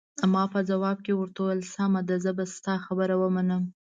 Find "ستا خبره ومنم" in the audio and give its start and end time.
2.55-3.63